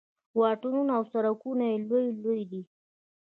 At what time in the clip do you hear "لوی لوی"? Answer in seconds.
1.89-2.41